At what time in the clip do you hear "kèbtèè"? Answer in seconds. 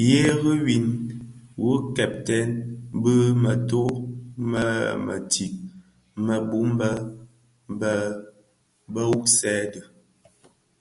1.96-2.42